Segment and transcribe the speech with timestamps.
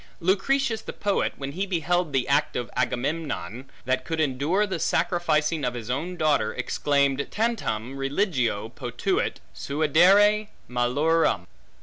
[0.19, 5.63] Lucretius the poet, when he beheld the act of Agamemnon, that could endure the sacrificing
[5.63, 11.45] of his own daughter, exclaimed: Tantum Religio potuit suadere malorum.